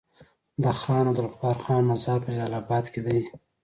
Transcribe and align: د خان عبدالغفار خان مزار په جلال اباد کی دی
د 0.63 0.65
خان 0.79 1.05
عبدالغفار 1.09 1.55
خان 1.63 1.81
مزار 1.91 2.19
په 2.23 2.29
جلال 2.35 2.53
اباد 2.61 2.85
کی 2.93 2.99
دی 3.05 3.19